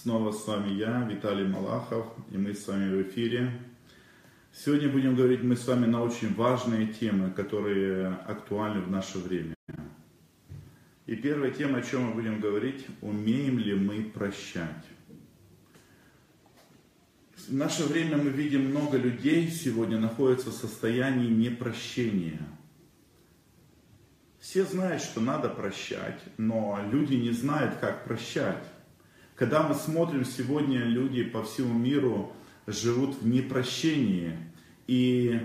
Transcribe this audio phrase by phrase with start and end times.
[0.00, 3.52] Снова с вами я, Виталий Малахов, и мы с вами в эфире.
[4.52, 9.54] Сегодня будем говорить мы с вами на очень важные темы, которые актуальны в наше время.
[11.06, 14.84] И первая тема, о чем мы будем говорить, умеем ли мы прощать.
[17.36, 22.40] В наше время мы видим много людей сегодня находятся в состоянии непрощения.
[24.40, 28.64] Все знают, что надо прощать, но люди не знают, как прощать.
[29.42, 32.32] Когда мы смотрим сегодня, люди по всему миру
[32.68, 34.38] живут в непрощении.
[34.86, 35.36] И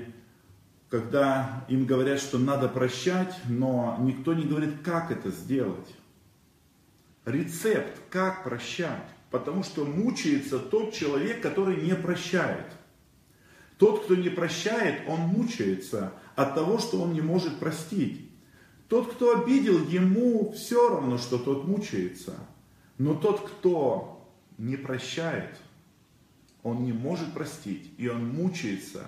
[0.87, 5.95] когда им говорят, что надо прощать, но никто не говорит, как это сделать.
[7.25, 9.09] Рецепт, как прощать.
[9.31, 12.67] Потому что мучается тот человек, который не прощает.
[13.79, 18.29] Тот, кто не прощает, он мучается от того, что он не может простить.
[18.89, 22.35] Тот, кто обидел, ему все равно, что тот мучается.
[22.97, 25.55] Но тот, кто не прощает,
[26.63, 29.05] он не может простить, и он мучается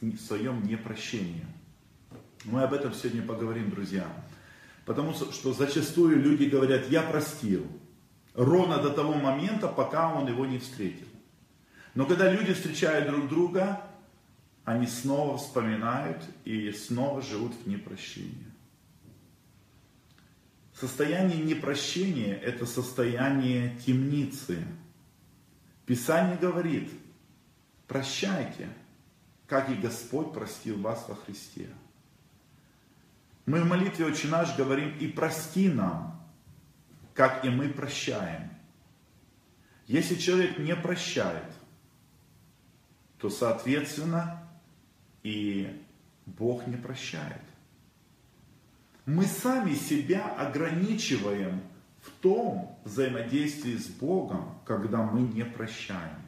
[0.00, 1.46] в своем непрощении.
[2.44, 4.06] Мы об этом сегодня поговорим, друзья.
[4.84, 7.64] Потому что зачастую люди говорят, я простил,
[8.34, 11.06] ровно до того момента, пока он его не встретил.
[11.94, 13.80] Но когда люди встречают друг друга,
[14.64, 18.51] они снова вспоминают и снова живут в непрощении.
[20.82, 24.64] Состояние непрощения– это состояние темницы.
[25.86, 26.90] Писание говорит,
[27.86, 28.68] прощайте,
[29.46, 31.68] как и Господь простил вас во Христе.
[33.46, 36.20] Мы в молитве «Отче наш» говорим «И прости нам,
[37.14, 38.50] как и мы прощаем».
[39.86, 41.54] Если человек не прощает,
[43.18, 44.50] то, соответственно,
[45.22, 45.80] и
[46.26, 47.51] Бог не прощает
[49.06, 51.60] мы сами себя ограничиваем
[52.00, 56.22] в том взаимодействии с Богом, когда мы не прощаем.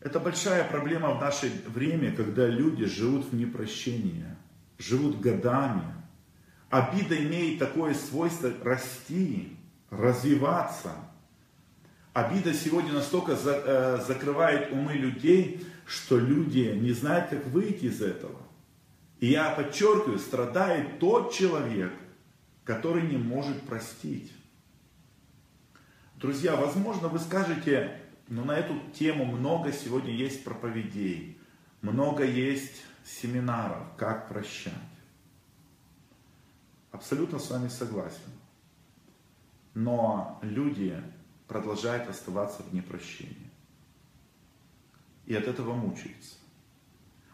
[0.00, 4.24] Это большая проблема в наше время, когда люди живут в непрощении,
[4.78, 5.94] живут годами.
[6.70, 9.56] Обида имеет такое свойство расти,
[9.90, 10.92] развиваться.
[12.14, 18.38] Обида сегодня настолько э, закрывает умы людей, что люди не знают, как выйти из этого.
[19.20, 21.92] И я подчеркиваю, страдает тот человек,
[22.64, 24.32] который не может простить.
[26.16, 31.38] Друзья, возможно, вы скажете, но на эту тему много сегодня есть проповедей,
[31.82, 34.72] много есть семинаров, как прощать.
[36.90, 38.18] Абсолютно с вами согласен.
[39.74, 41.02] Но люди
[41.46, 43.50] продолжают оставаться в непрощении.
[45.26, 46.39] И от этого мучаются.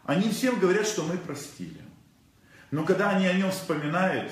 [0.07, 1.81] Они всем говорят, что мы простили.
[2.71, 4.31] Но когда они о нем вспоминают,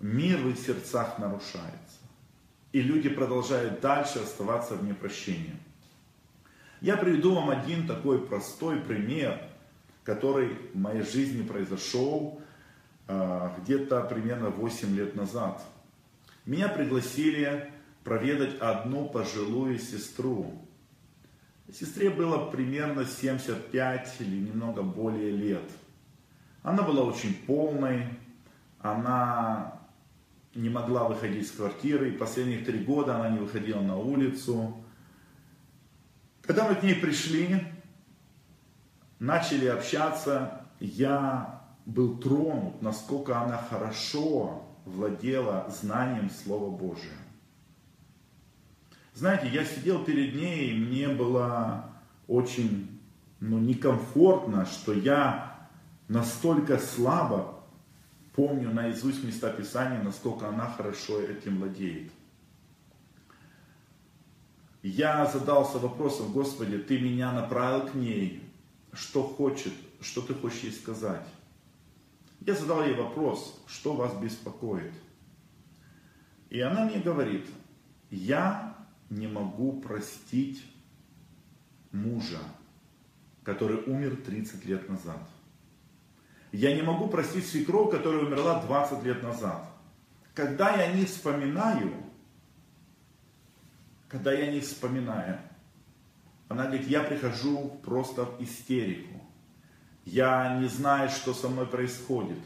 [0.00, 1.98] мир в их сердцах нарушается.
[2.72, 5.56] И люди продолжают дальше оставаться в непрощении.
[6.80, 9.42] Я приведу вам один такой простой пример,
[10.04, 12.40] который в моей жизни произошел
[13.06, 15.62] э, где-то примерно 8 лет назад.
[16.46, 17.70] Меня пригласили
[18.04, 20.66] проведать одну пожилую сестру,
[21.72, 25.70] Сестре было примерно 75 или немного более лет.
[26.62, 28.06] Она была очень полной,
[28.80, 29.80] она
[30.54, 34.76] не могла выходить из квартиры, и последних три года она не выходила на улицу.
[36.42, 37.64] Когда мы к ней пришли,
[39.18, 47.23] начали общаться, я был тронут, насколько она хорошо владела знанием Слова Божия.
[49.14, 51.88] Знаете, я сидел перед ней, и мне было
[52.26, 53.00] очень
[53.38, 55.68] ну, некомфортно, что я
[56.08, 57.62] настолько слабо
[58.34, 62.10] помню наизусть места Писания, насколько она хорошо этим владеет.
[64.82, 68.42] Я задался вопросом, Господи, Ты меня направил к ней,
[68.92, 71.26] что хочет, что Ты хочешь ей сказать.
[72.40, 74.92] Я задал ей вопрос, что вас беспокоит.
[76.50, 77.46] И она мне говорит,
[78.10, 78.73] я
[79.10, 80.64] не могу простить
[81.92, 82.40] мужа,
[83.42, 85.20] который умер 30 лет назад.
[86.52, 89.68] Я не могу простить свекровь, которая умерла 20 лет назад.
[90.34, 91.92] Когда я не вспоминаю,
[94.08, 95.40] когда я не вспоминаю,
[96.48, 99.20] она говорит, я прихожу просто в истерику.
[100.04, 102.38] Я не знаю, что со мной происходит.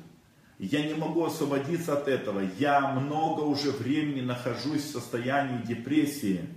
[0.59, 2.43] Я не могу освободиться от этого.
[2.59, 6.49] Я много уже времени нахожусь в состоянии депрессии.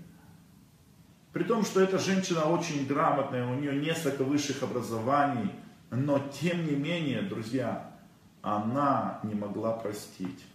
[1.33, 5.51] При том, что эта женщина очень грамотная, у нее несколько высших образований,
[5.91, 7.91] но тем не менее, друзья,
[8.41, 10.45] она не могла простить.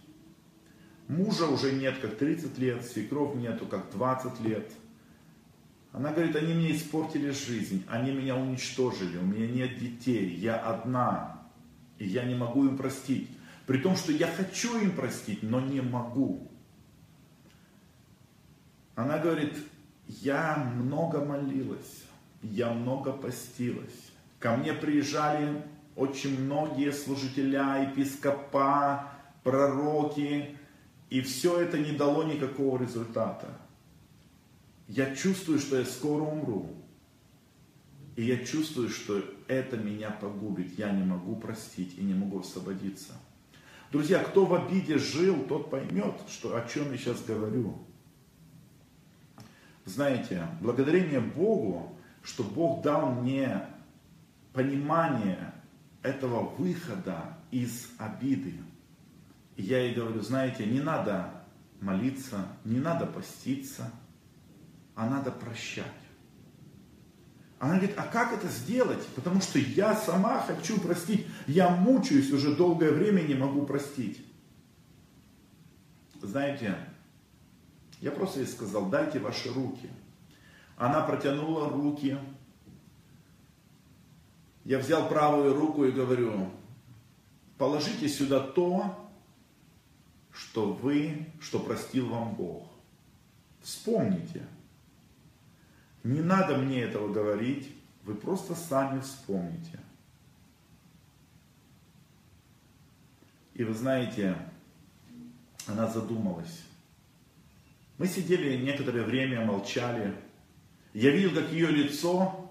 [1.07, 4.69] Мужа уже нет, как 30 лет, свекров нету, как 20 лет.
[5.93, 11.41] Она говорит, они мне испортили жизнь, они меня уничтожили, у меня нет детей, я одна,
[11.97, 13.29] и я не могу им простить.
[13.67, 16.49] При том, что я хочу им простить, но не могу.
[18.95, 19.55] Она говорит,
[20.07, 22.05] я много молилась,
[22.41, 24.11] я много постилась.
[24.39, 25.61] Ко мне приезжали
[25.97, 29.11] очень многие служителя, епископа,
[29.43, 30.57] пророки,
[31.09, 33.49] и все это не дало никакого результата.
[34.87, 36.71] Я чувствую, что я скоро умру.
[38.15, 40.79] И я чувствую, что это меня погубит.
[40.79, 43.13] Я не могу простить и не могу освободиться.
[43.91, 47.77] Друзья, кто в обиде жил, тот поймет, что, о чем я сейчас говорю.
[49.85, 53.61] Знаете, благодарение Богу, что Бог дал мне
[54.51, 55.53] понимание
[56.01, 58.55] этого выхода из обиды.
[59.55, 61.31] И я ей говорю, знаете, не надо
[61.79, 63.89] молиться, не надо поститься,
[64.95, 65.85] а надо прощать.
[67.59, 69.03] Она говорит, а как это сделать?
[69.15, 71.25] Потому что я сама хочу простить.
[71.47, 74.23] Я мучаюсь уже долгое время не могу простить.
[76.21, 76.77] Знаете,
[77.99, 79.89] я просто ей сказал, дайте ваши руки.
[80.75, 82.17] Она протянула руки.
[84.63, 86.51] Я взял правую руку и говорю,
[87.57, 89.09] положите сюда то,
[90.31, 92.67] что вы, что простил вам Бог.
[93.61, 94.45] Вспомните.
[96.07, 97.69] Не надо мне этого говорить,
[98.03, 99.77] вы просто сами вспомните.
[103.53, 104.37] И вы знаете,
[105.65, 106.63] она задумалась.
[107.97, 110.15] Мы сидели некоторое время, молчали.
[110.93, 112.49] Я видел, как ее лицо,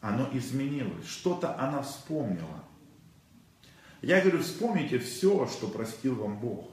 [0.00, 1.08] оно изменилось.
[1.08, 2.62] Что-то она вспомнила.
[4.00, 6.70] Я говорю, вспомните все, что простил вам Бог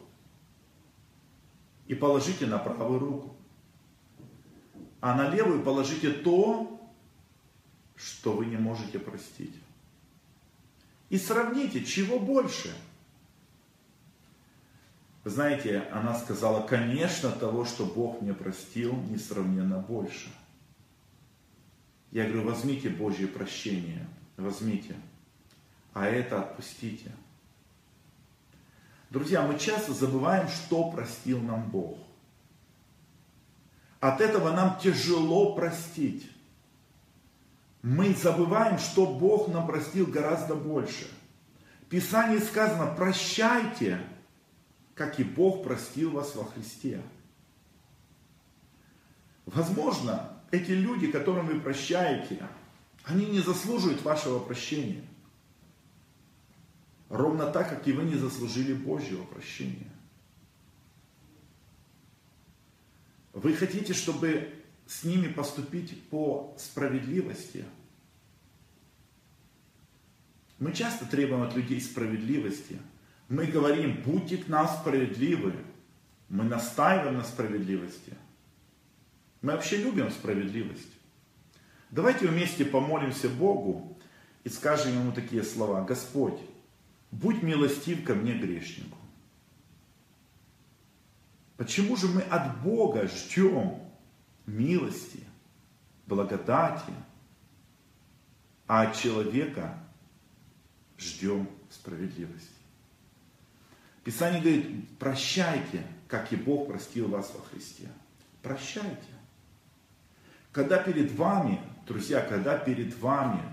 [1.88, 3.39] и положите на правую руку.
[5.02, 6.80] А на левую положите то,
[7.96, 9.54] что вы не можете простить.
[11.10, 12.74] И сравните, чего больше.
[15.26, 20.30] знаете, она сказала, конечно, того, что Бог мне простил, несравненно больше.
[22.12, 24.08] Я говорю, возьмите Божье прощение,
[24.38, 24.96] возьмите,
[25.94, 27.12] а это отпустите.
[29.10, 31.98] Друзья, мы часто забываем, что простил нам Бог.
[34.00, 36.30] От этого нам тяжело простить.
[37.82, 41.10] Мы забываем, что Бог нам простил гораздо больше.
[41.82, 44.02] В Писании сказано, прощайте,
[44.96, 47.02] как и Бог простил вас во Христе.
[49.46, 52.48] Возможно, эти люди, которым вы прощаете,
[53.06, 55.04] они не заслуживают вашего прощения.
[57.10, 59.90] Ровно так, как и вы не заслужили Божьего прощения.
[63.42, 64.54] Вы хотите, чтобы
[64.86, 67.64] с ними поступить по справедливости?
[70.58, 72.78] Мы часто требуем от людей справедливости.
[73.30, 75.56] Мы говорим, будьте к нам справедливы.
[76.28, 78.14] Мы настаиваем на справедливости.
[79.42, 80.92] Мы вообще любим справедливость.
[81.92, 83.98] Давайте вместе помолимся Богу
[84.44, 85.86] и скажем Ему такие слова.
[85.86, 86.42] Господь,
[87.10, 88.99] будь милостив ко мне грешнику.
[91.60, 93.82] Почему же мы от Бога ждем
[94.46, 95.20] милости,
[96.08, 96.94] благодати,
[98.66, 99.78] а от человека
[100.98, 102.48] ждем справедливости?
[104.06, 107.90] Писание говорит, прощайте, как и Бог простил вас во Христе.
[108.42, 109.12] Прощайте.
[110.54, 113.44] Когда перед вами, друзья, когда перед вами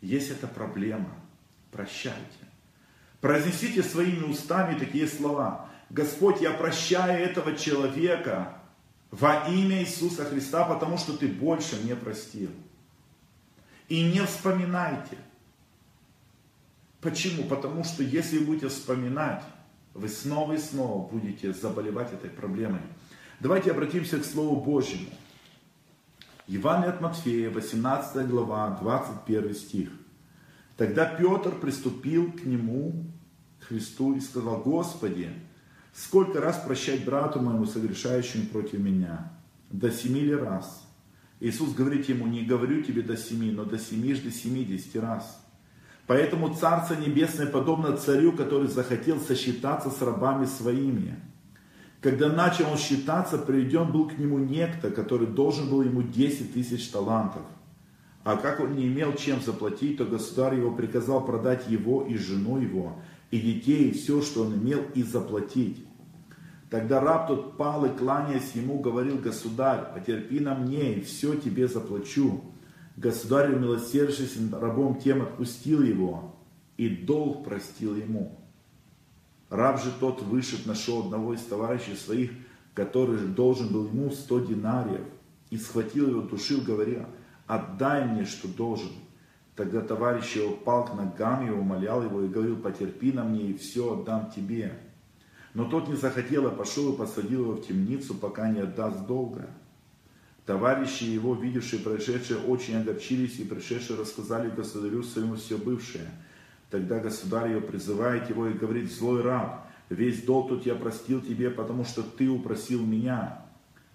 [0.00, 1.12] есть эта проблема,
[1.70, 2.16] прощайте.
[3.20, 5.68] Произнесите своими устами такие слова.
[5.90, 8.58] Господь, я прощаю этого человека
[9.10, 12.50] во имя Иисуса Христа, потому что ты больше мне простил.
[13.88, 15.16] И не вспоминайте.
[17.00, 17.44] Почему?
[17.44, 19.44] Потому что если будете вспоминать,
[19.94, 22.80] вы снова и снова будете заболевать этой проблемой.
[23.38, 25.06] Давайте обратимся к Слову Божьему.
[26.48, 29.90] Евангелие от Матфея, 18 глава, 21 стих.
[30.76, 33.04] Тогда Петр приступил к нему,
[33.60, 35.30] к Христу, и сказал, Господи,
[35.96, 39.32] сколько раз прощать брату моему, согрешающему против меня?
[39.70, 40.86] До семи ли раз?
[41.40, 45.42] Иисус говорит ему, не говорю тебе до семи, но до семи до семидесяти раз.
[46.06, 51.16] Поэтому Царство Небесное подобно царю, который захотел сосчитаться с рабами своими.
[52.00, 56.88] Когда начал он считаться, приведен был к нему некто, который должен был ему 10 тысяч
[56.88, 57.42] талантов.
[58.22, 62.58] А как он не имел чем заплатить, то государь его приказал продать его и жену
[62.58, 63.00] его,
[63.30, 65.84] и детей, все, что он имел, и заплатить.
[66.70, 71.68] Тогда раб тот пал и, кланяясь ему, говорил, государь, потерпи на мне, и все тебе
[71.68, 72.42] заплачу.
[72.96, 76.34] Государь, умилосердившись рабом тем, отпустил его,
[76.76, 78.38] и долг простил ему.
[79.48, 82.32] Раб же тот вышед нашел одного из товарищей своих,
[82.74, 85.06] который должен был ему сто динариев,
[85.50, 87.08] и схватил его, душил, говоря,
[87.46, 88.90] отдай мне, что должен.
[89.56, 93.56] Тогда товарищ его пал к ногам его, умолял его и говорил, потерпи на мне, и
[93.56, 94.78] все отдам тебе.
[95.54, 99.48] Но тот не захотел, а пошел и посадил его в темницу, пока не отдаст долга.
[100.44, 106.10] Товарищи его, видевшие происшедшее, очень огорчились и пришедшие рассказали государю своему все бывшее.
[106.70, 111.48] Тогда государь его призывает его и говорит, злой раб, весь долг тут я простил тебе,
[111.48, 113.42] потому что ты упросил меня.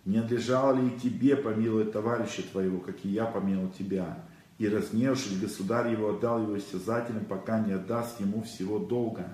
[0.06, 4.18] Не надлежало ли и тебе помиловать товарища твоего, как и я помиловал тебя?
[4.62, 9.26] И разневшись, государь его отдал его истязателям, пока не отдаст ему всего долга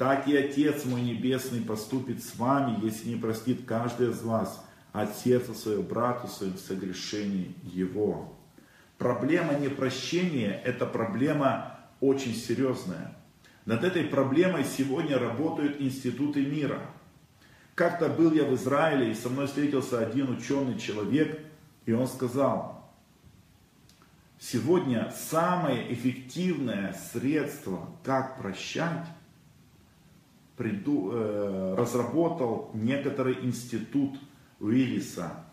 [0.00, 4.64] так и Отец мой Небесный поступит с вами, если не простит каждый из вас
[4.94, 8.34] от сердца своего брату своим согрешений его.
[8.96, 13.14] Проблема непрощения– это проблема очень серьезная.
[13.66, 16.80] Над этой проблемой сегодня работают институты мира.
[17.74, 21.40] Как-то был я в Израиле, и со мной встретился один ученый человек,
[21.84, 22.79] и он сказал,
[24.40, 29.06] сегодня самое эффективное средство, как прощать,
[30.56, 34.18] приду, э, разработал некоторый институт
[34.58, 35.44] Уиллиса.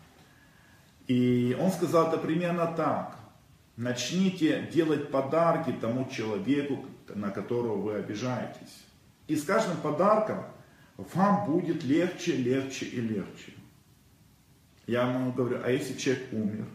[1.06, 3.16] И он сказал это примерно так.
[3.76, 8.84] Начните делать подарки тому человеку, на которого вы обижаетесь.
[9.28, 10.44] И с каждым подарком
[10.96, 13.52] вам будет легче, легче и легче.
[14.86, 16.66] Я ему говорю, а если человек умер?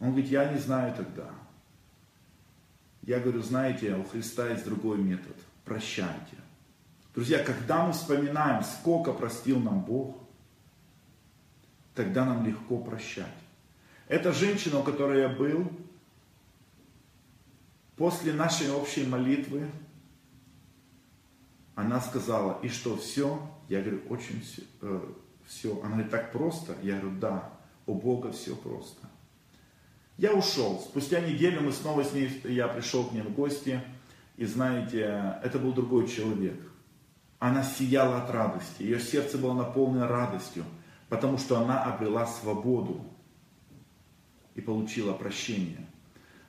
[0.00, 1.30] Он говорит, я не знаю тогда.
[3.02, 5.36] Я говорю, знаете, у Христа есть другой метод.
[5.64, 6.36] Прощайте.
[7.14, 10.16] Друзья, когда мы вспоминаем, сколько простил нам Бог,
[11.94, 13.26] тогда нам легко прощать.
[14.08, 15.70] Эта женщина, у которой я был,
[17.96, 19.70] после нашей общей молитвы,
[21.74, 23.40] она сказала, и что, все?
[23.68, 24.62] Я говорю, очень все.
[24.82, 25.80] Э.
[25.82, 26.74] Она говорит, так просто?
[26.82, 27.52] Я говорю, да,
[27.86, 29.06] у Бога все просто.
[30.18, 30.80] Я ушел.
[30.80, 33.82] Спустя неделю мы снова с ней, я пришел к ней в гости,
[34.36, 36.58] и знаете, это был другой человек.
[37.38, 40.64] Она сияла от радости, ее сердце было наполнено радостью,
[41.10, 43.04] потому что она обрела свободу
[44.54, 45.86] и получила прощение.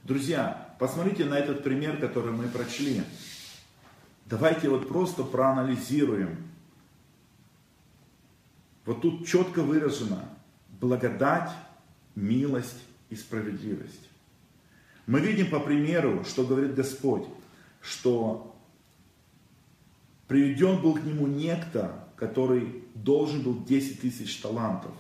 [0.04, 3.04] Друзья, посмотрите на этот пример, который мы прочли.
[4.28, 6.48] Давайте вот просто проанализируем.
[8.86, 10.24] Вот тут четко выражено
[10.80, 11.52] благодать,
[12.16, 14.10] милость и справедливость.
[15.06, 17.26] Мы видим по примеру, что говорит Господь,
[17.82, 18.56] что
[20.28, 24.92] приведен был к нему некто, который должен был 10 тысяч талантов.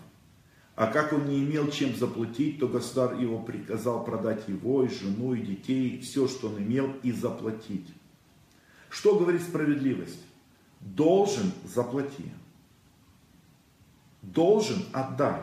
[0.75, 5.33] А как он не имел чем заплатить, то государь его приказал продать его, и жену,
[5.33, 7.87] и детей, все, что он имел, и заплатить.
[8.89, 10.23] Что говорит справедливость?
[10.79, 12.31] Должен заплати.
[14.21, 15.41] Должен отдай.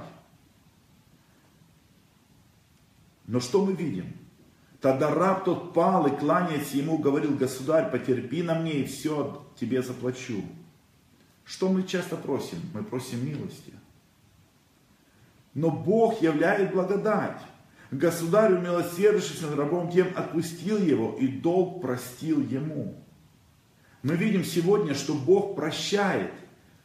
[3.27, 4.13] Но что мы видим?
[4.81, 9.83] Тогда раб тот пал и, кланяясь ему, говорил, государь, потерпи на мне и все тебе
[9.83, 10.43] заплачу.
[11.45, 12.59] Что мы часто просим?
[12.75, 13.73] Мы просим милости.
[15.55, 17.41] Но Бог являет благодать.
[17.91, 22.95] Государь, умилосердившись над рабом тем, отпустил его и долг простил ему.
[24.03, 26.33] Мы видим сегодня, что Бог прощает.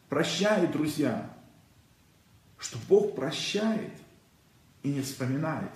[0.08, 1.30] Прощает, друзья.
[2.56, 3.92] Что Бог прощает
[4.82, 5.70] и не вспоминает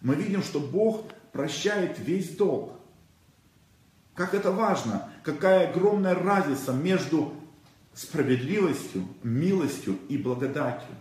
[0.00, 2.72] мы видим, что Бог прощает весь долг.
[4.14, 7.34] Как это важно, какая огромная разница между
[7.94, 10.94] справедливостью, милостью и благодатью.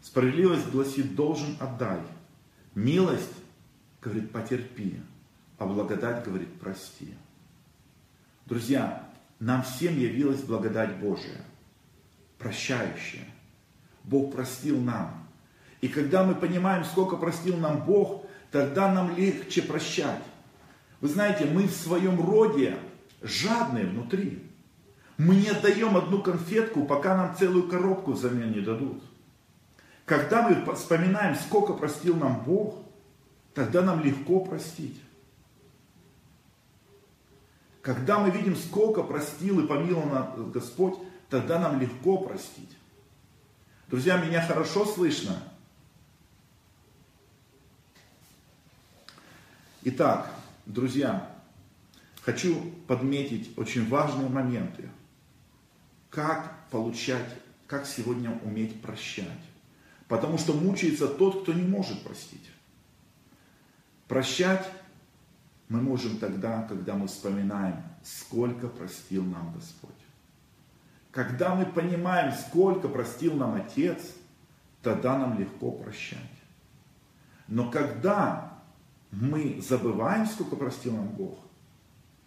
[0.00, 2.00] Справедливость гласит должен отдай.
[2.74, 3.32] Милость
[4.00, 5.00] говорит потерпи,
[5.58, 7.14] а благодать говорит прости.
[8.46, 9.06] Друзья,
[9.38, 11.42] нам всем явилась благодать Божия,
[12.38, 13.26] прощающая.
[14.04, 15.25] Бог простил нам,
[15.80, 20.22] и когда мы понимаем, сколько простил нам Бог, тогда нам легче прощать.
[21.00, 22.78] Вы знаете, мы в своем роде
[23.22, 24.42] жадные внутри.
[25.18, 29.02] Мы не отдаем одну конфетку, пока нам целую коробку взамен не дадут.
[30.04, 32.76] Когда мы вспоминаем, сколько простил нам Бог,
[33.54, 35.00] тогда нам легко простить.
[37.82, 40.94] Когда мы видим, сколько простил и помиловал нам Господь,
[41.30, 42.76] тогда нам легко простить.
[43.88, 45.36] Друзья, меня хорошо слышно?
[49.88, 50.28] Итак,
[50.66, 51.30] друзья,
[52.22, 54.90] хочу подметить очень важные моменты.
[56.10, 57.28] Как получать,
[57.68, 59.28] как сегодня уметь прощать.
[60.08, 62.50] Потому что мучается тот, кто не может простить.
[64.08, 64.68] Прощать
[65.68, 69.92] мы можем тогда, когда мы вспоминаем, сколько простил нам Господь.
[71.12, 74.02] Когда мы понимаем, сколько простил нам Отец,
[74.82, 76.18] тогда нам легко прощать.
[77.46, 78.55] Но когда
[79.10, 81.38] мы забываем, сколько простил нам Бог,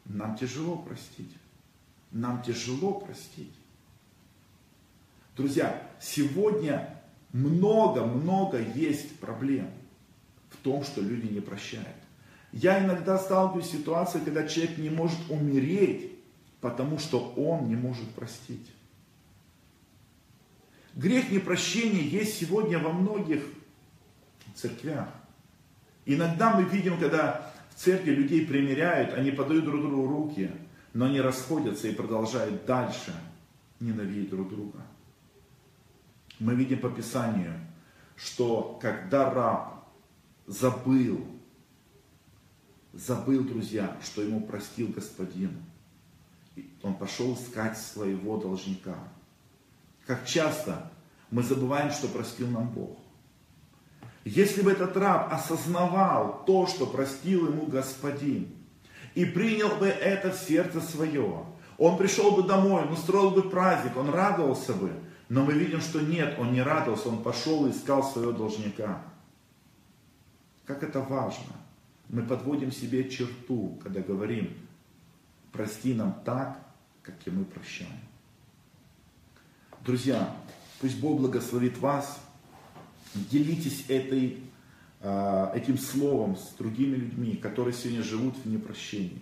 [0.05, 1.31] нам тяжело простить.
[2.11, 3.53] Нам тяжело простить.
[5.37, 6.99] Друзья, сегодня
[7.31, 9.69] много-много есть проблем
[10.49, 11.87] в том, что люди не прощают.
[12.51, 16.11] Я иногда сталкиваюсь с ситуацией, когда человек не может умереть,
[16.61, 18.67] потому что он не может простить.
[20.95, 23.43] Грех непрощения есть сегодня во многих
[24.55, 25.07] церквях.
[26.05, 30.51] Иногда мы видим, когда в церкви людей примиряют, они подают друг другу руки,
[30.93, 33.13] но они расходятся и продолжают дальше
[33.79, 34.79] ненавидеть друг друга.
[36.39, 37.53] Мы видим по Писанию,
[38.15, 39.87] что когда раб
[40.47, 41.25] забыл,
[42.93, 45.51] забыл, друзья, что ему простил господин,
[46.81, 48.95] он пошел искать своего должника.
[50.05, 50.91] Как часто
[51.29, 52.97] мы забываем, что простил нам Бог.
[54.25, 58.49] Если бы этот раб осознавал то, что простил ему Господин,
[59.15, 61.45] и принял бы это в сердце свое,
[61.77, 64.91] он пришел бы домой, он устроил бы праздник, он радовался бы,
[65.29, 69.01] но мы видим, что нет, он не радовался, он пошел и искал своего должника.
[70.65, 71.53] Как это важно.
[72.09, 74.57] Мы подводим себе черту, когда говорим,
[75.51, 76.59] прости нам так,
[77.01, 77.91] как и мы прощаем.
[79.81, 80.35] Друзья,
[80.81, 82.19] пусть Бог благословит вас,
[83.13, 84.39] делитесь этой,
[85.01, 89.21] а, этим словом с другими людьми, которые сегодня живут в непрощении.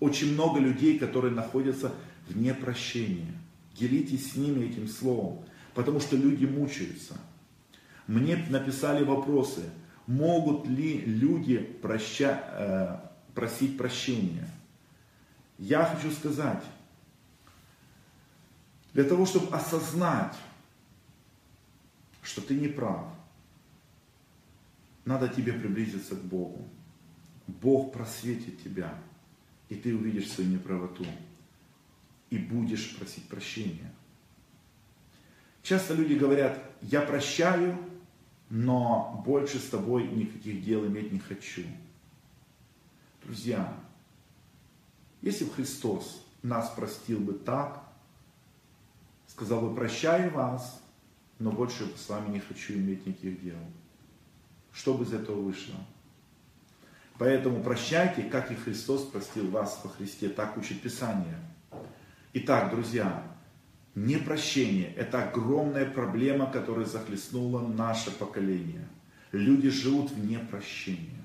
[0.00, 1.92] Очень много людей, которые находятся
[2.28, 3.32] в непрощении.
[3.74, 5.44] Делитесь с ними этим словом,
[5.74, 7.14] потому что люди мучаются.
[8.06, 9.64] Мне написали вопросы,
[10.06, 14.48] могут ли люди проща, э, просить прощения.
[15.58, 16.62] Я хочу сказать,
[18.94, 20.34] для того, чтобы осознать,
[22.28, 23.06] что ты не прав,
[25.06, 26.68] надо тебе приблизиться к Богу.
[27.46, 28.94] Бог просветит тебя,
[29.70, 31.06] и ты увидишь свою неправоту,
[32.28, 33.90] и будешь просить прощения.
[35.62, 37.78] Часто люди говорят, я прощаю,
[38.50, 41.64] но больше с тобой никаких дел иметь не хочу.
[43.24, 43.74] Друзья,
[45.22, 47.82] если бы Христос нас простил бы так,
[49.28, 50.82] сказал бы, прощаю вас,
[51.38, 53.58] но больше с вами не хочу иметь никаких дел.
[54.72, 55.74] Что бы из этого вышло?
[57.18, 61.38] Поэтому прощайте, как и Христос простил вас во Христе, так учит Писание.
[62.32, 63.24] Итак, друзья,
[63.94, 68.86] непрощение– это огромная проблема, которая захлестнула наше поколение.
[69.32, 71.22] Люди живут в непрощении,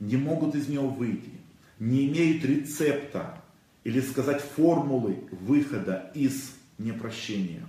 [0.00, 1.32] не могут из него выйти,
[1.78, 3.42] не имеют рецепта
[3.84, 7.64] или сказать формулы выхода из непрощения.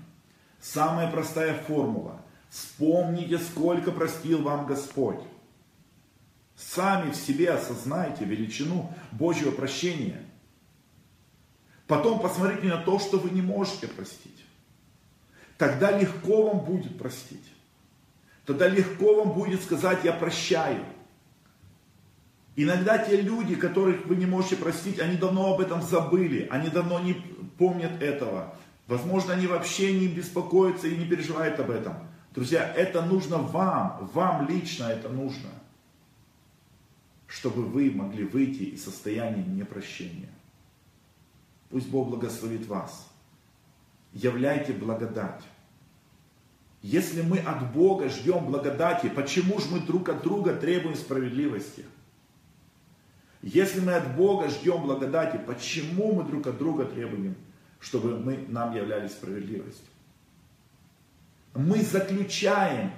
[0.60, 2.22] Самая простая формула.
[2.50, 5.20] Вспомните, сколько простил вам Господь.
[6.56, 10.24] Сами в себе осознайте величину Божьего прощения.
[11.86, 14.44] Потом посмотрите на то, что вы не можете простить.
[15.58, 17.46] Тогда легко вам будет простить.
[18.46, 20.84] Тогда легко вам будет сказать, я прощаю.
[22.56, 27.00] Иногда те люди, которых вы не можете простить, они давно об этом забыли, они давно
[27.00, 27.14] не
[27.58, 28.56] помнят этого.
[28.88, 31.96] Возможно, они вообще не беспокоятся и не переживают об этом.
[32.34, 35.50] Друзья, это нужно вам, вам лично это нужно,
[37.28, 40.30] чтобы вы могли выйти из состояния непрощения.
[41.70, 43.10] Пусть Бог благословит вас.
[44.14, 45.44] Являйте благодать.
[46.82, 51.84] Если мы от Бога ждем благодати, почему же мы друг от друга требуем справедливости?
[53.42, 57.36] Если мы от Бога ждем благодати, почему мы друг от друга требуем
[57.80, 59.88] чтобы мы, нам являлись справедливостью.
[61.54, 62.92] Мы заключаем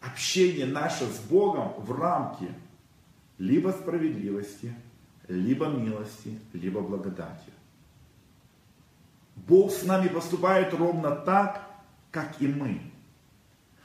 [0.00, 2.48] общение наше с Богом в рамки
[3.38, 4.74] либо справедливости,
[5.28, 7.50] либо милости, либо благодати.
[9.34, 11.66] Бог с нами поступает ровно так,
[12.10, 12.80] как и мы.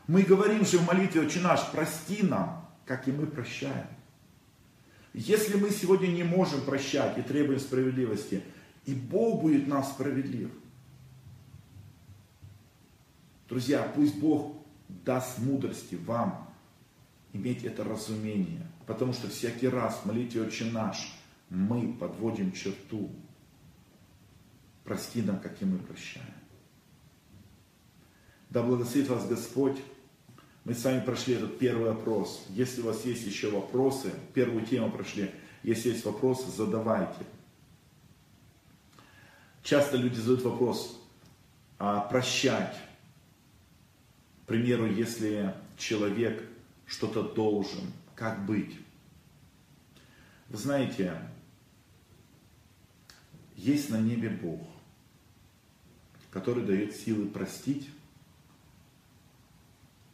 [0.07, 3.87] Мы говорим же в молитве «Отче наш, прости нам, как и мы прощаем».
[5.13, 8.43] Если мы сегодня не можем прощать и требуем справедливости–
[8.87, 10.49] и Бог будет нам справедлив.
[13.49, 14.55] Друзья, пусть Бог
[14.87, 16.49] даст мудрости вам
[17.33, 18.65] иметь это разумение.
[18.87, 21.13] Потому что всякий раз в молитве «Отче наш»
[21.49, 23.11] мы подводим черту.
[24.85, 26.25] Прости нам, как и мы прощаем.
[28.49, 29.77] Да благословит вас Господь.
[30.63, 32.45] Мы с вами прошли этот первый опрос.
[32.49, 35.31] Если у вас есть еще вопросы, первую тему прошли,
[35.63, 37.25] если есть вопросы, задавайте.
[39.67, 40.97] Часто люди задают вопрос,
[41.77, 42.73] а прощать.
[44.43, 46.41] К примеру, если человек
[46.85, 48.79] что-то должен, как быть?
[50.47, 51.21] Вы знаете,
[53.57, 54.61] есть на небе Бог,
[56.31, 57.89] который дает силы простить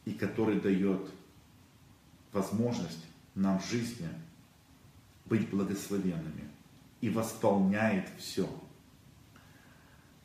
[0.04, 1.08] и который дает
[2.32, 4.08] возможность нам в жизни
[5.26, 6.50] быть благословенными
[7.00, 8.48] и восполняет все.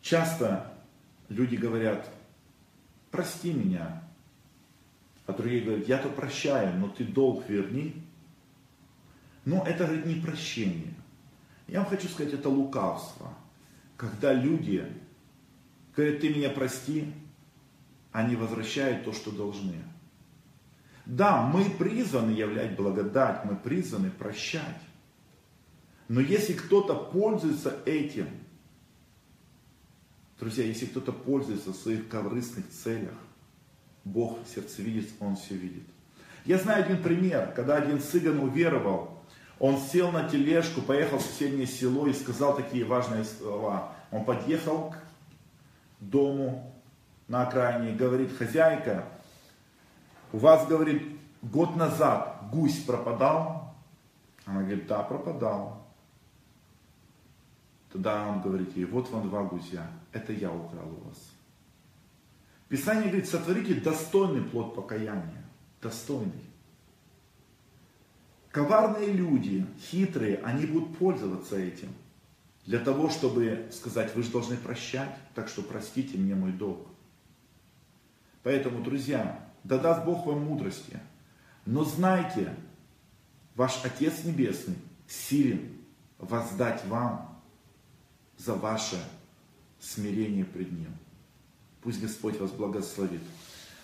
[0.02, 0.74] Часто
[1.28, 2.10] люди говорят,
[3.12, 4.04] прости меня,
[5.26, 8.02] а другие говорят, я то прощаю, но ты долг верни.
[9.46, 10.94] Но это, говорит, не прощение.
[11.68, 13.34] Я вам хочу сказать, это лукавство.
[13.96, 14.86] Когда люди
[15.96, 17.14] говорят, ты меня прости,
[18.12, 19.76] они возвращают то, что должны.
[21.06, 24.82] Да, мы призваны являть благодать, мы призваны прощать.
[26.08, 28.28] Но если кто-то пользуется этим,
[30.40, 33.14] друзья, если кто-то пользуется в своих корыстных целях,
[34.04, 35.84] Бог сердце видит, Он все видит.
[36.46, 39.20] Я знаю один пример, когда один цыган уверовал,
[39.60, 43.94] он сел на тележку, поехал в соседнее село и сказал такие важные слова.
[44.10, 44.98] Он подъехал к
[46.00, 46.74] дому
[47.28, 49.04] на окраине и говорит, хозяйка,
[50.32, 51.04] у вас, говорит,
[51.42, 53.76] год назад гусь пропадал?
[54.46, 55.79] Она говорит, да, пропадал.
[57.92, 61.18] Тогда он говорит ей, вот вам два гуся, это я украл у вас.
[62.68, 65.44] Писание говорит, сотворите достойный плод покаяния.
[65.82, 66.44] Достойный.
[68.52, 71.90] Коварные люди, хитрые, они будут пользоваться этим.
[72.66, 76.88] Для того, чтобы сказать, вы же должны прощать, так что простите мне мой долг.
[78.44, 81.00] Поэтому, друзья, да даст Бог вам мудрости.
[81.66, 82.56] Но знайте,
[83.56, 84.76] ваш Отец Небесный
[85.08, 85.78] силен
[86.18, 87.29] воздать вам
[88.40, 88.98] за ваше
[89.80, 90.96] смирение пред Ним.
[91.82, 93.22] Пусть Господь вас благословит.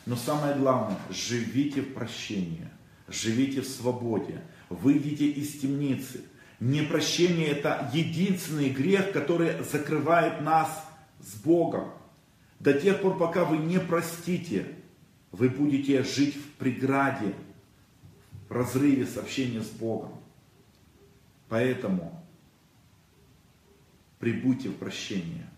[0.06, 2.68] Но самое главное, живите в прощении,
[3.08, 6.24] живите в свободе, выйдите из темницы.
[6.60, 10.70] Непрощение– это единственный грех, который закрывает нас
[11.20, 11.92] с Богом.
[12.60, 14.68] До тех пор, пока вы не простите,
[15.32, 17.34] вы будете жить в преграде,
[18.48, 20.12] в разрыве с общением с Богом.
[21.50, 22.25] Поэтому
[24.20, 25.50] прибудьте в прощение.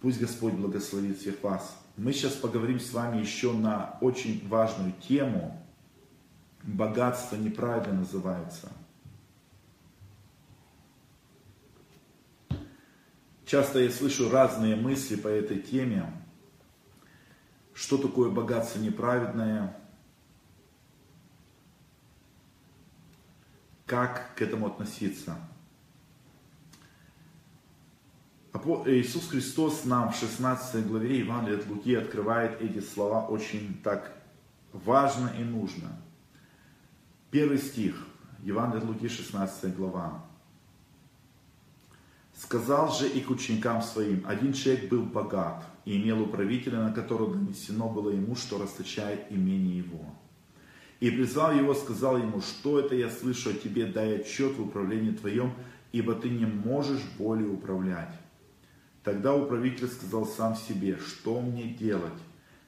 [0.00, 1.76] Пусть Господь благословит всех вас.
[1.96, 5.60] Мы сейчас поговорим с вами еще на очень важную тему.
[6.62, 8.70] Богатство неправильно называется.
[13.44, 16.12] Часто я слышу разные мысли по этой теме.
[17.72, 19.74] Что такое богатство неправедное?
[23.86, 25.38] Как к этому относиться?
[28.54, 34.12] Иисус Христос нам в 16 главе Евангелия от Луки открывает эти слова очень так
[34.72, 35.88] важно и нужно.
[37.30, 38.06] Первый стих,
[38.42, 40.24] Евангелие от Луки, 16 глава.
[42.34, 47.34] Сказал же и к ученикам своим, один человек был богат и имел управителя, на которого
[47.34, 50.04] донесено было ему, что расточает имение его.
[51.00, 55.10] И призвал его, сказал ему, что это я слышу о тебе, дай отчет в управлении
[55.10, 55.52] твоем,
[55.92, 58.14] ибо ты не можешь более управлять.
[59.08, 62.20] Тогда управитель сказал сам себе, что мне делать?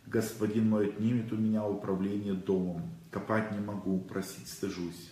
[0.07, 5.11] Господин мой отнимет у меня управление домом, копать не могу, просить стыжусь.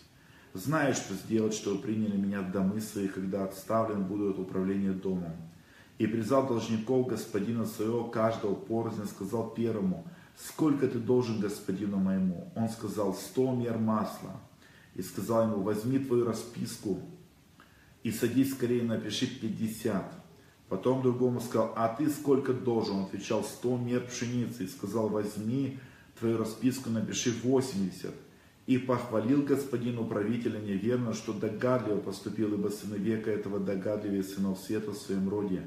[0.55, 5.37] Знаю, что сделать, чтобы приняли меня в домы свои, когда отставлен буду от управления домом.
[5.99, 12.51] И призвал должников господина своего, каждого порознь, сказал первому, сколько ты должен господину моему?
[12.57, 14.41] Он сказал, сто мер масла.
[14.95, 17.03] И сказал ему, возьми твою расписку
[18.03, 20.11] и садись скорее, напиши пятьдесят.
[20.69, 22.97] Потом другому сказал, а ты сколько должен?
[22.97, 24.65] Он отвечал, сто мер пшеницы.
[24.65, 25.79] И сказал, возьми
[26.19, 28.15] твою расписку, напиши восемьдесят
[28.69, 34.91] и похвалил господин управителя неверно, что догадливо поступил, ибо сыны века этого догадливее сынов света
[34.91, 35.63] в своем роде.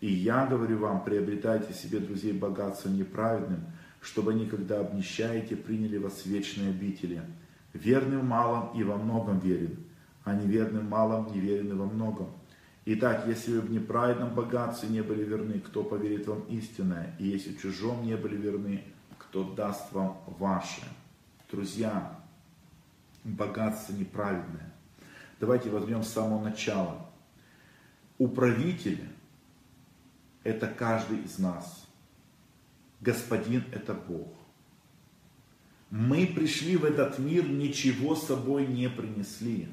[0.00, 3.60] И я говорю вам, приобретайте себе друзей богатством неправедным,
[4.00, 7.20] чтобы они, когда обнищаете, приняли вас в вечные обители.
[7.74, 9.76] Верным малом и во многом верен,
[10.24, 12.28] а неверным малом неверен и во многом.
[12.88, 17.16] Итак, если вы в неправедном богатстве не были верны, кто поверит вам истинное?
[17.18, 18.84] И если в чужом не были верны,
[19.18, 20.82] кто даст вам ваше?
[21.50, 22.16] Друзья,
[23.24, 24.72] богатство неправедное.
[25.40, 27.10] Давайте возьмем с самого начала.
[28.18, 29.02] Управитель–
[30.44, 31.88] это каждый из нас.
[33.00, 34.32] Господин– это Бог.
[35.90, 39.68] Мы пришли в этот мир, ничего с собой не принесли.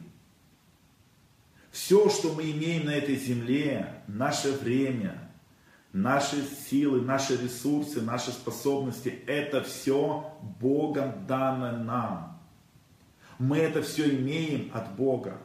[1.73, 5.27] Все, что мы имеем на этой земле, наше время,
[5.91, 12.39] наши силы, наши ресурсы, наши способности, это все Богом дано нам.
[13.39, 15.41] Мы это все имеем от Бога.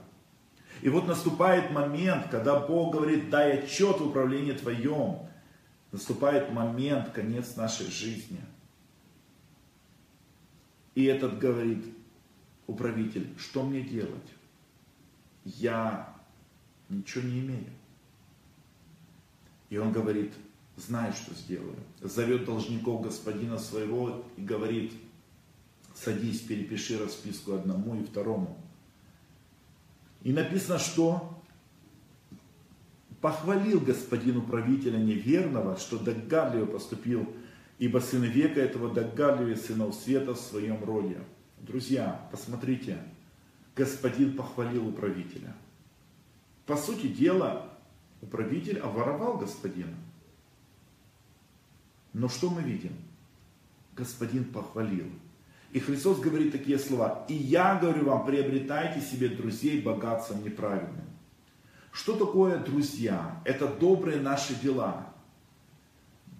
[0.82, 5.20] И вот наступает момент, когда Бог говорит, дай отчет в управлении твоем.
[5.92, 8.40] Наступает момент, конец нашей жизни.
[10.94, 11.86] И этот говорит,
[12.66, 14.34] управитель, что мне делать?
[15.44, 16.17] Я
[16.88, 17.70] ничего не имею.
[19.70, 20.32] И он говорит,
[20.76, 21.76] знаю, что сделаю.
[22.00, 24.92] Зовет должников господина своего и говорит,
[25.94, 28.56] садись, перепиши расписку одному и второму.
[30.22, 31.38] И написано, что
[33.20, 37.28] похвалил господин управителя неверного, что догадливо поступил,
[37.78, 41.18] ибо сын века этого догадливее сынов света в своем роде.
[41.60, 42.98] Друзья, посмотрите,
[43.76, 45.54] господин похвалил управителя.
[46.68, 47.66] По сути дела,
[48.20, 49.96] управитель обворовал господина.
[52.12, 52.92] Но что мы видим?
[53.96, 55.06] Господин похвалил.
[55.72, 57.24] И Христос говорит такие слова.
[57.26, 61.06] И я говорю вам, приобретайте себе друзей богатством неправедным.
[61.90, 63.40] Что такое друзья?
[63.46, 65.06] Это добрые наши дела.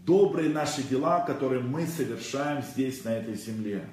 [0.04, 3.88] Добрые наши дела, которые мы совершаем здесь, на этой земле.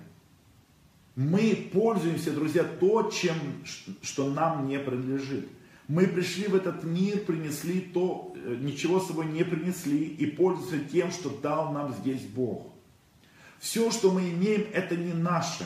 [1.15, 3.35] Мы пользуемся, друзья, то, чем,
[4.01, 5.47] что нам не принадлежит.
[5.87, 10.79] Мы пришли в этот мир, принесли то, э, ничего с собой не принесли и пользуемся
[10.89, 12.67] тем, что дал нам здесь Бог.
[13.59, 15.65] Все, что мы имеем, это не наше.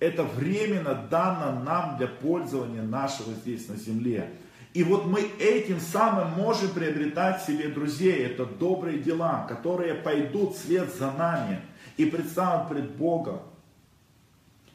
[0.00, 4.30] Это временно дано нам для пользования нашего здесь на земле.
[4.74, 8.24] И вот мы этим самым можем приобретать себе друзей.
[8.24, 11.60] Это добрые дела, которые пойдут вслед за нами
[11.96, 13.40] и представят пред Богом.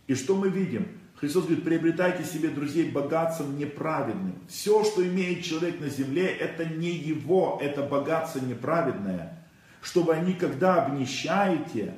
[0.08, 0.88] И что мы видим?
[1.20, 4.36] Христос говорит, приобретайте себе друзей богатством неправедным.
[4.48, 9.46] Все, что имеет человек на земле, это не его, это богатство неправедное.
[9.82, 11.96] Чтобы они, когда обнищаете,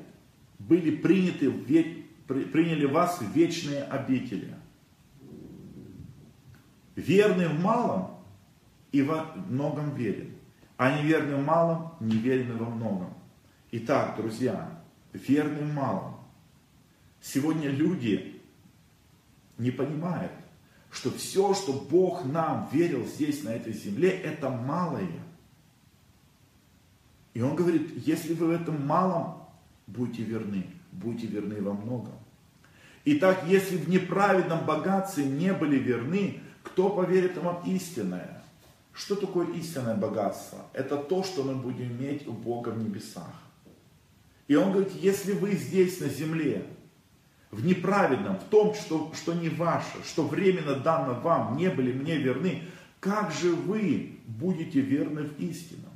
[0.58, 4.56] были приняты, приняли вас в вечные обители.
[6.96, 8.24] Верный в малом
[8.92, 10.32] и во многом верен,
[10.78, 13.14] а неверный в малом, неверный во многом.
[13.70, 14.82] Итак, друзья,
[15.14, 16.16] верный в малом.
[17.22, 18.31] Сегодня люди
[19.62, 20.32] не понимают,
[20.92, 25.08] что все, что Бог нам верил здесь, на этой земле, это малое.
[27.34, 29.48] И Он говорит, если вы в этом малом
[29.88, 32.14] будьте верны, будьте верны во многом.
[33.06, 38.44] Итак, если в неправедном богатстве не были верны, кто поверит вам истинное?
[38.94, 40.60] Что такое истинное богатство?
[40.74, 43.34] Это то, что мы будем иметь у Бога в небесах.
[44.48, 46.66] И он говорит, если вы здесь на земле,
[47.52, 52.18] в неправедном, в том, что, что не ваше, что временно дано вам, не были мне
[52.18, 52.64] верны,
[53.00, 55.92] как же вы будете верны в истинном?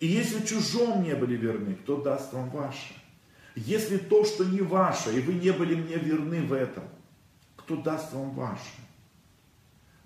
[0.00, 2.94] И если чужом не были верны, кто даст вам ваше?
[3.54, 6.84] Если то, что не ваше, и вы не были мне верны в этом,
[7.56, 8.60] кто даст вам ваше?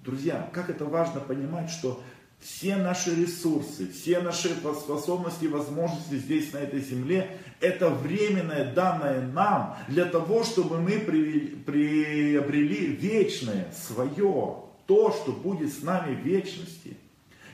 [0.00, 2.02] Друзья, как это важно понимать, что
[2.40, 9.20] все наши ресурсы, все наши способности и возможности здесь, на этой земле, это временное, данное
[9.20, 16.96] нам для того, чтобы мы приобрели вечное, свое, то, что будет с нами в вечности.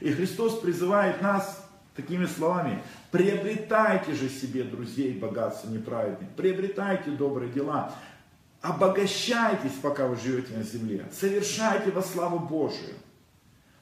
[0.01, 7.93] И Христос призывает нас такими словами, приобретайте же себе друзей богатства неправедных, приобретайте добрые дела,
[8.61, 12.95] обогащайтесь, пока вы живете на земле, совершайте во славу Божию.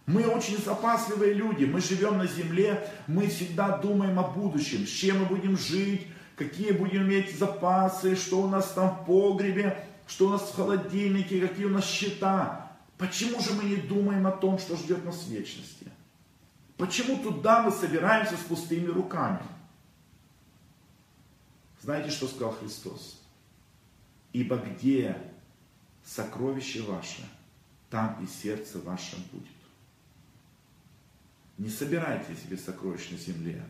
[0.06, 5.20] Мы очень запасливые люди, мы живем на земле, мы всегда думаем о будущем, с чем
[5.20, 10.30] мы будем жить, какие будем иметь запасы, что у нас там в погребе, что у
[10.30, 12.72] нас в холодильнике, какие у нас счета.
[12.98, 15.86] Почему же мы не думаем о том, что ждет нас в вечности?
[16.76, 19.40] Почему туда мы собираемся с пустыми руками?
[21.82, 23.22] Знаете, что сказал Христос?
[24.32, 25.16] Ибо где
[26.04, 27.22] сокровище ваше,
[27.88, 29.53] там и сердце ваше будет.
[31.56, 33.62] Не собирайте себе сокровищ на земле,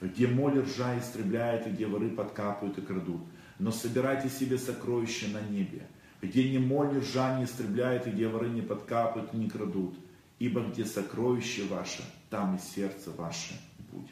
[0.00, 3.22] где моль ржа истребляет, и где воры подкапывают и крадут.
[3.58, 5.88] Но собирайте себе сокровища на небе,
[6.22, 9.96] где ни моль, ни ржа не истребляет, и где воры не подкапывают и не крадут.
[10.38, 13.58] Ибо где сокровище ваше, там и сердце ваше
[13.90, 14.10] будет.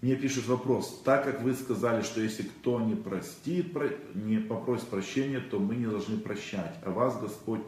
[0.00, 3.74] Мне пишут вопрос, так как вы сказали, что если кто не простит,
[4.14, 7.62] не попросит прощения, то мы не должны прощать, а вас Господь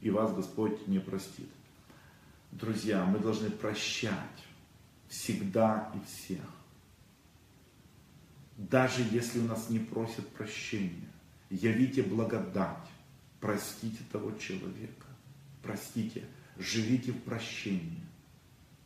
[0.00, 1.48] и вас Господь не простит.
[2.50, 4.12] Друзья, мы должны прощать
[5.08, 6.44] всегда и всех.
[8.56, 11.08] Даже если у нас не просят прощения,
[11.50, 12.88] явите благодать,
[13.40, 15.06] простите того человека,
[15.62, 16.24] простите,
[16.58, 18.02] живите в прощении.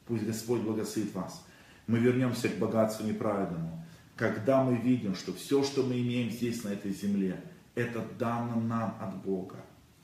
[0.07, 1.47] Пусть Господь благословит вас
[1.87, 3.85] мы вернемся к богатству неправедному.
[4.17, 7.43] Когда мы видим, что все, что мы имеем здесь, на этой земле,
[7.75, 9.57] это дано нам от Бога.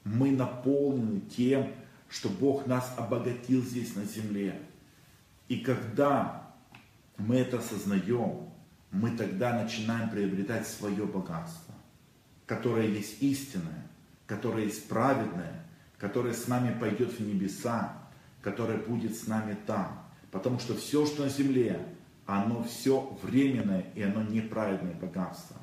[0.04, 1.72] Мы наполнены тем,
[2.08, 4.60] что Бог нас обогатил здесь на земле.
[5.48, 6.52] И когда
[7.16, 8.50] мы это осознаем,
[8.90, 11.74] мы тогда начинаем приобретать свое богатство,
[12.46, 13.86] которое есть истинное,
[14.26, 15.66] которое есть праведное,
[15.96, 17.94] которое с нами пойдет в небеса,
[18.42, 20.01] которое будет с нами там.
[20.32, 21.86] Потому что все, что на земле,
[22.26, 25.56] оно все временное и оно неправедное богатство.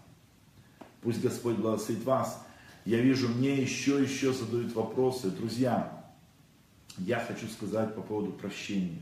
[1.01, 2.45] Пусть Господь благословит вас.
[2.85, 5.31] Я вижу, мне еще, еще задают вопросы.
[5.31, 6.05] Друзья,
[6.97, 9.01] я хочу сказать по поводу прощения.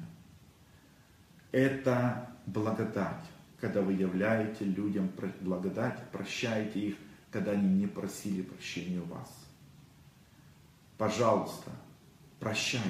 [1.51, 3.25] Это благодать,
[3.59, 6.95] когда вы являете людям благодать, прощаете их,
[7.29, 9.29] когда они не просили прощения у вас.
[10.97, 11.71] Пожалуйста,
[12.39, 12.87] прощайте.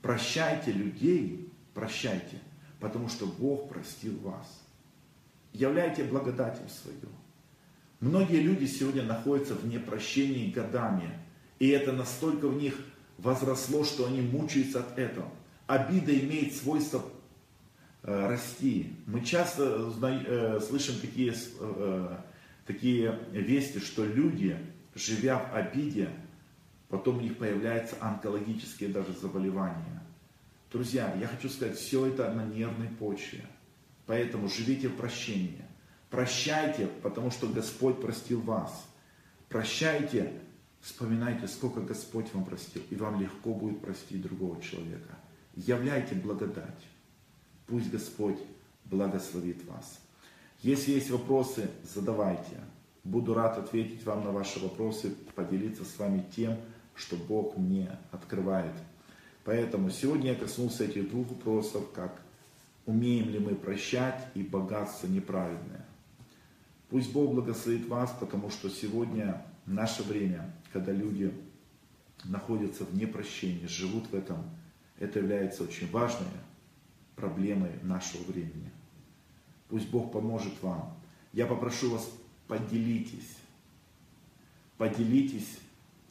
[0.00, 2.38] Прощайте людей, прощайте,
[2.78, 4.62] потому что Бог простил вас.
[5.52, 7.08] Являйте благодатью свою.
[8.00, 11.18] Многие люди сегодня находятся в непрощении годами,
[11.58, 12.74] и это настолько в них
[13.18, 15.28] возросло, что они мучаются от этого.
[15.66, 17.02] Обида имеет свойство
[18.02, 18.94] э, расти.
[19.06, 22.16] Мы часто э, слышим такие, э,
[22.66, 24.56] такие вести, что люди,
[24.94, 26.08] живя в обиде,
[26.88, 30.02] потом у них появляются онкологические даже заболевания.
[30.72, 33.44] Друзья, я хочу сказать, все это на нервной почве.
[34.06, 35.64] Поэтому живите в прощении.
[36.10, 38.86] Прощайте, потому что Господь простил вас.
[39.48, 40.32] Прощайте,
[40.80, 45.18] вспоминайте, сколько Господь вам простил, и вам легко будет простить другого человека.
[45.56, 46.86] Являйте благодать.
[47.66, 48.38] Пусть Господь
[48.84, 50.00] благословит вас.
[50.62, 52.60] Если есть вопросы, задавайте.
[53.02, 56.56] Буду рад ответить вам на ваши вопросы, поделиться с вами тем,
[56.94, 58.74] что Бог мне открывает
[59.44, 62.22] Поэтому сегодня я коснулся этих двух вопросов, как
[62.86, 65.86] умеем ли мы прощать и богатство неправедное.
[66.88, 71.32] Пусть Бог благословит вас, потому что сегодня наше время, когда люди
[72.24, 74.38] находятся в непрощении, живут в этом,
[74.98, 76.26] это является очень важной
[77.16, 78.70] проблемой нашего времени.
[79.68, 80.98] Пусть Бог поможет вам.
[81.32, 82.10] Я попрошу вас,
[82.48, 83.36] поделитесь.
[84.76, 85.58] Поделитесь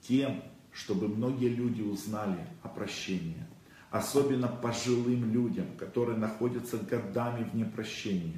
[0.02, 0.42] тем,
[0.80, 3.44] чтобы многие люди узнали о прощении.
[3.92, 8.38] Особенно пожилым людям, которые находятся годами в непрощении.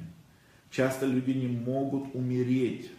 [0.70, 2.90] Часто люди не могут умереть.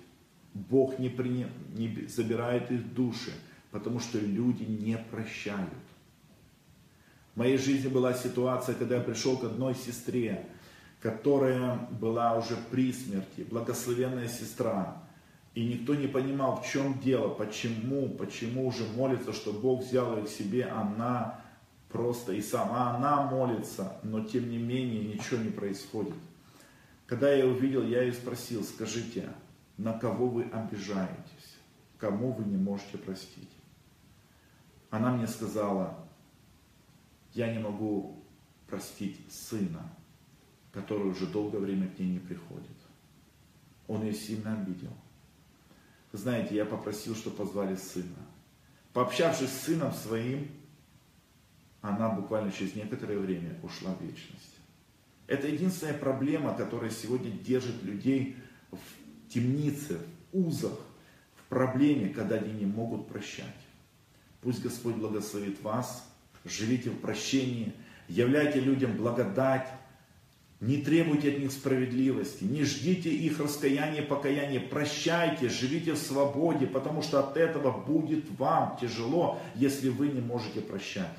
[0.53, 1.47] Бог не, при...
[1.75, 3.31] не забирает их души,
[3.71, 5.69] потому что люди не прощают.
[7.33, 10.45] В моей жизни была ситуация, когда я пришел к одной сестре,
[11.01, 15.03] которая была уже при смерти, благословенная сестра.
[15.53, 20.25] И никто не понимал, в чем дело, почему, почему уже молится, что Бог взял ее
[20.25, 21.41] к себе, она
[21.89, 26.15] просто и сама она молится, но тем не менее ничего не происходит.
[27.05, 29.29] Когда я увидел, я ее спросил, скажите,
[29.77, 31.57] на кого вы обижаетесь,
[31.99, 33.51] кому вы не можете простить?
[34.89, 35.99] Она мне сказала,
[37.33, 38.23] я не могу
[38.67, 39.83] простить сына,
[40.71, 42.69] который уже долгое время к ней не приходит.
[43.87, 44.93] Он ее сильно обидел
[46.13, 48.25] знаете, я попросил, чтобы позвали сына.
[48.93, 50.47] Пообщавшись с сыном своим,
[51.81, 54.55] она буквально через некоторое время ушла в вечность.
[55.27, 58.37] Это единственная проблема, которая сегодня держит людей
[58.71, 58.77] в
[59.29, 59.99] темнице,
[60.31, 60.79] в узах,
[61.35, 63.47] в проблеме, когда они не могут прощать.
[64.41, 66.07] Пусть Господь благословит вас,
[66.45, 67.73] живите в прощении,
[68.07, 69.67] являйте людям благодать,
[70.63, 77.01] не требуйте от них справедливости, не ждите их раскаяния, покаяния, прощайте, живите в свободе, потому
[77.01, 81.17] что от этого будет вам тяжело, если вы не можете прощать.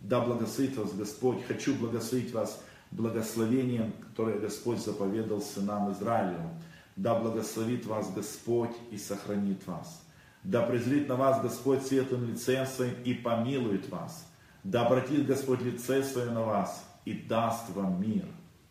[0.00, 1.46] Да благословит вас Господь.
[1.46, 2.60] Хочу благословить вас
[2.90, 6.50] благословением, которое Господь заповедал сынам Израилю.
[6.96, 10.02] Да благословит вас Господь и сохранит вас.
[10.42, 14.26] Да презрит на вас Господь светлым лицем своим и помилует вас.
[14.64, 18.24] Да обратит Господь лице свое на вас и даст вам мир.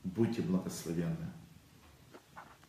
[0.03, 1.31] Будьте благословенны.